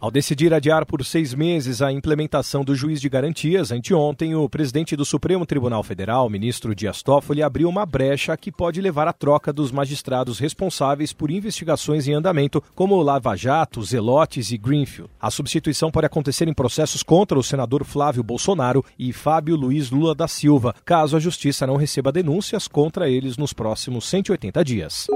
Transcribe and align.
Ao 0.00 0.10
decidir 0.10 0.54
adiar 0.54 0.86
por 0.86 1.04
seis 1.04 1.34
meses 1.34 1.82
a 1.82 1.92
implementação 1.92 2.64
do 2.64 2.74
juiz 2.74 3.02
de 3.02 3.08
garantias, 3.10 3.70
anteontem, 3.70 4.34
o 4.34 4.48
presidente 4.48 4.96
do 4.96 5.04
Supremo 5.04 5.44
Tribunal 5.44 5.82
Federal, 5.82 6.30
ministro 6.30 6.74
Dias 6.74 7.02
Toffoli, 7.02 7.42
abriu 7.42 7.68
uma 7.68 7.84
brecha 7.84 8.34
que 8.34 8.50
pode 8.50 8.80
levar 8.80 9.06
à 9.06 9.12
troca 9.12 9.52
dos 9.52 9.70
magistrados 9.70 10.38
responsáveis 10.38 11.12
por 11.12 11.30
investigações 11.30 12.08
em 12.08 12.14
andamento, 12.14 12.64
como 12.74 13.02
Lava 13.02 13.36
Jato, 13.36 13.82
Zelotes 13.82 14.50
e 14.52 14.56
Greenfield. 14.56 15.10
A 15.20 15.30
substituição 15.30 15.90
pode 15.90 16.06
acontecer 16.06 16.48
em 16.48 16.54
processos 16.54 17.02
contra 17.02 17.38
o 17.38 17.42
senador 17.42 17.84
Flávio 17.84 18.22
Bolsonaro 18.22 18.82
e 18.98 19.12
Fábio 19.12 19.54
Luiz 19.54 19.90
Lula 19.90 20.14
da 20.14 20.26
Silva, 20.26 20.74
caso 20.82 21.14
a 21.14 21.20
justiça 21.20 21.66
não 21.66 21.76
receba 21.76 22.10
denúncias 22.10 22.66
contra 22.66 23.06
eles 23.06 23.36
nos 23.36 23.52
próximos 23.52 24.08
180 24.08 24.64
dias. 24.64 25.08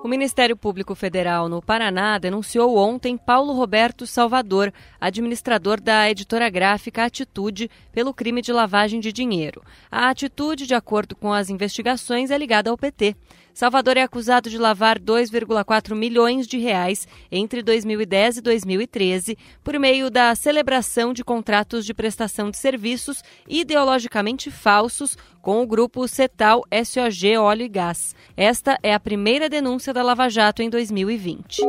O 0.00 0.06
Ministério 0.06 0.56
Público 0.56 0.94
Federal 0.94 1.48
no 1.48 1.60
Paraná 1.60 2.18
denunciou 2.18 2.76
ontem 2.76 3.16
Paulo 3.16 3.52
Roberto 3.52 4.06
Salvador, 4.06 4.72
administrador 5.00 5.80
da 5.80 6.08
editora 6.08 6.48
gráfica 6.48 7.04
Atitude, 7.04 7.68
pelo 7.90 8.14
crime 8.14 8.40
de 8.40 8.52
lavagem 8.52 9.00
de 9.00 9.12
dinheiro. 9.12 9.60
A 9.90 10.08
Atitude, 10.08 10.68
de 10.68 10.74
acordo 10.74 11.16
com 11.16 11.32
as 11.32 11.50
investigações, 11.50 12.30
é 12.30 12.38
ligada 12.38 12.70
ao 12.70 12.78
PT. 12.78 13.16
Salvador 13.58 13.96
é 13.96 14.02
acusado 14.02 14.48
de 14.48 14.56
lavar 14.56 15.00
2,4 15.00 15.92
milhões 15.92 16.46
de 16.46 16.58
reais 16.58 17.08
entre 17.28 17.60
2010 17.60 18.36
e 18.36 18.40
2013 18.40 19.36
por 19.64 19.76
meio 19.80 20.08
da 20.08 20.32
celebração 20.36 21.12
de 21.12 21.24
contratos 21.24 21.84
de 21.84 21.92
prestação 21.92 22.52
de 22.52 22.56
serviços 22.56 23.20
ideologicamente 23.48 24.48
falsos 24.48 25.18
com 25.42 25.60
o 25.60 25.66
grupo 25.66 26.06
Cetal 26.06 26.62
SOG 26.84 27.36
Óleo 27.36 27.64
e 27.64 27.68
Gás. 27.68 28.14
Esta 28.36 28.78
é 28.80 28.94
a 28.94 29.00
primeira 29.00 29.48
denúncia 29.48 29.92
da 29.92 30.04
Lava 30.04 30.28
Jato 30.28 30.62
em 30.62 30.70
2020. 30.70 31.60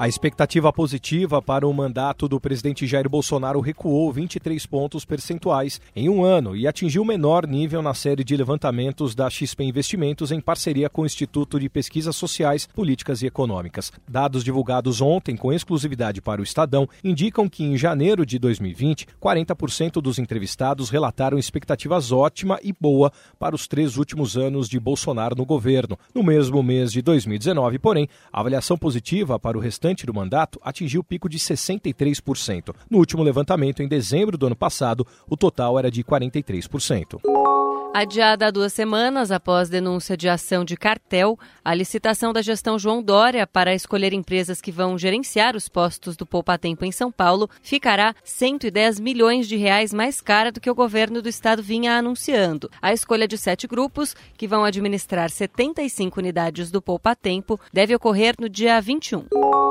A 0.00 0.08
expectativa 0.08 0.72
positiva 0.72 1.42
para 1.42 1.68
o 1.68 1.74
mandato 1.74 2.26
do 2.26 2.40
presidente 2.40 2.86
Jair 2.86 3.06
Bolsonaro 3.06 3.60
recuou 3.60 4.10
23 4.10 4.64
pontos 4.64 5.04
percentuais 5.04 5.78
em 5.94 6.08
um 6.08 6.24
ano 6.24 6.56
e 6.56 6.66
atingiu 6.66 7.02
o 7.02 7.04
menor 7.04 7.46
nível 7.46 7.82
na 7.82 7.92
série 7.92 8.24
de 8.24 8.34
levantamentos 8.34 9.14
da 9.14 9.28
XP 9.28 9.62
Investimentos 9.62 10.32
em 10.32 10.40
parceria 10.40 10.88
com 10.88 11.02
o 11.02 11.04
Instituto 11.04 11.60
de 11.60 11.68
Pesquisas 11.68 12.16
Sociais, 12.16 12.66
Políticas 12.66 13.20
e 13.20 13.26
Econômicas. 13.26 13.92
Dados 14.08 14.42
divulgados 14.42 15.02
ontem 15.02 15.36
com 15.36 15.52
exclusividade 15.52 16.22
para 16.22 16.40
o 16.40 16.44
Estadão 16.44 16.88
indicam 17.04 17.46
que 17.46 17.62
em 17.62 17.76
janeiro 17.76 18.24
de 18.24 18.38
2020, 18.38 19.06
40% 19.20 20.00
dos 20.00 20.18
entrevistados 20.18 20.88
relataram 20.88 21.36
expectativas 21.36 22.10
ótima 22.10 22.58
e 22.62 22.72
boa 22.72 23.12
para 23.38 23.54
os 23.54 23.68
três 23.68 23.98
últimos 23.98 24.38
anos 24.38 24.66
de 24.66 24.80
Bolsonaro 24.80 25.36
no 25.36 25.44
governo. 25.44 25.98
No 26.14 26.22
mesmo 26.22 26.62
mês 26.62 26.90
de 26.90 27.02
2019, 27.02 27.78
porém, 27.78 28.08
a 28.32 28.40
avaliação 28.40 28.78
positiva 28.78 29.38
para 29.38 29.58
o 29.58 29.60
restante 29.60 29.89
restante 29.90 30.06
do 30.06 30.14
mandato 30.14 30.60
atingiu 30.62 31.00
o 31.00 31.04
pico 31.04 31.28
de 31.28 31.38
63%. 31.38 32.74
No 32.88 32.98
último 32.98 33.22
levantamento, 33.22 33.82
em 33.82 33.88
dezembro 33.88 34.38
do 34.38 34.46
ano 34.46 34.56
passado, 34.56 35.06
o 35.28 35.36
total 35.36 35.78
era 35.78 35.90
de 35.90 36.04
43%. 36.04 37.20
Adiada 37.92 38.46
há 38.46 38.50
duas 38.52 38.72
semanas 38.72 39.32
após 39.32 39.68
denúncia 39.68 40.16
de 40.16 40.28
ação 40.28 40.64
de 40.64 40.76
cartel, 40.76 41.36
a 41.64 41.74
licitação 41.74 42.32
da 42.32 42.40
gestão 42.40 42.78
João 42.78 43.02
Dória 43.02 43.48
para 43.48 43.74
escolher 43.74 44.12
empresas 44.12 44.60
que 44.60 44.70
vão 44.70 44.96
gerenciar 44.96 45.56
os 45.56 45.68
postos 45.68 46.16
do 46.16 46.24
Poupa 46.24 46.56
Tempo 46.56 46.84
em 46.84 46.92
São 46.92 47.10
Paulo 47.10 47.50
ficará 47.60 48.14
110 48.22 49.00
milhões 49.00 49.48
de 49.48 49.56
reais 49.56 49.92
mais 49.92 50.20
cara 50.20 50.52
do 50.52 50.60
que 50.60 50.70
o 50.70 50.74
governo 50.74 51.20
do 51.20 51.28
estado 51.28 51.64
vinha 51.64 51.98
anunciando. 51.98 52.70
A 52.80 52.92
escolha 52.92 53.26
de 53.26 53.36
sete 53.36 53.66
grupos, 53.66 54.14
que 54.38 54.46
vão 54.46 54.64
administrar 54.64 55.28
75 55.28 56.20
unidades 56.20 56.70
do 56.70 56.80
Poupa 56.80 57.16
Tempo, 57.16 57.58
deve 57.72 57.92
ocorrer 57.92 58.36
no 58.38 58.48
dia 58.48 58.80
21. 58.80 59.69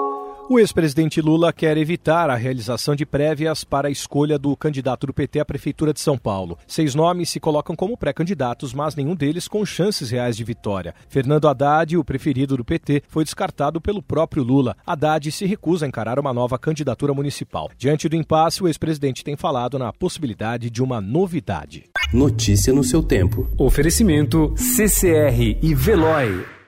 O 0.51 0.57
ex-presidente 0.57 1.21
Lula 1.21 1.53
quer 1.53 1.77
evitar 1.77 2.27
a 2.27 2.35
realização 2.35 2.95
de 2.95 3.05
prévias 3.05 3.63
para 3.63 3.87
a 3.87 3.91
escolha 3.91 4.35
do 4.39 4.57
candidato 4.57 5.05
do 5.05 5.13
PT 5.13 5.39
à 5.41 5.45
Prefeitura 5.45 5.93
de 5.93 5.99
São 5.99 6.17
Paulo. 6.17 6.57
Seis 6.65 6.95
nomes 6.95 7.29
se 7.29 7.39
colocam 7.39 7.75
como 7.75 7.95
pré-candidatos, 7.95 8.73
mas 8.73 8.95
nenhum 8.95 9.13
deles 9.13 9.47
com 9.47 9.63
chances 9.63 10.09
reais 10.09 10.35
de 10.35 10.43
vitória. 10.43 10.95
Fernando 11.07 11.47
Haddad, 11.47 11.95
o 11.95 12.03
preferido 12.03 12.57
do 12.57 12.65
PT, 12.65 13.03
foi 13.07 13.23
descartado 13.23 13.79
pelo 13.79 14.01
próprio 14.01 14.41
Lula. 14.41 14.75
Haddad 14.87 15.31
se 15.31 15.45
recusa 15.45 15.85
a 15.85 15.87
encarar 15.87 16.17
uma 16.17 16.33
nova 16.33 16.57
candidatura 16.57 17.13
municipal. 17.13 17.69
Diante 17.77 18.09
do 18.09 18.15
impasse, 18.15 18.63
o 18.63 18.67
ex-presidente 18.67 19.23
tem 19.23 19.35
falado 19.35 19.77
na 19.77 19.93
possibilidade 19.93 20.71
de 20.71 20.81
uma 20.81 20.99
novidade. 20.99 21.83
Notícia 22.11 22.73
no 22.73 22.83
seu 22.83 23.03
tempo. 23.03 23.47
Oferecimento 23.55 24.51
CCR 24.57 25.59
e 25.61 25.75
Veloy. 25.75 26.58